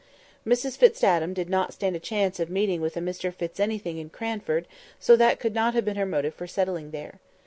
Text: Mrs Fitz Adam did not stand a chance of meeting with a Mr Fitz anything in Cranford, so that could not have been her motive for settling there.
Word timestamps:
Mrs 0.47 0.77
Fitz 0.77 1.03
Adam 1.03 1.31
did 1.31 1.47
not 1.47 1.75
stand 1.75 1.95
a 1.95 1.99
chance 1.99 2.39
of 2.39 2.49
meeting 2.49 2.81
with 2.81 2.97
a 2.97 2.99
Mr 2.99 3.31
Fitz 3.31 3.59
anything 3.59 3.99
in 3.99 4.09
Cranford, 4.09 4.67
so 4.99 5.15
that 5.15 5.39
could 5.39 5.53
not 5.53 5.75
have 5.75 5.85
been 5.85 5.95
her 5.95 6.07
motive 6.07 6.33
for 6.33 6.47
settling 6.47 6.89
there. 6.89 7.19